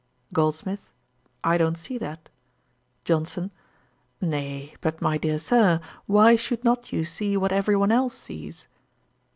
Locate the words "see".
1.77-1.99, 7.05-7.37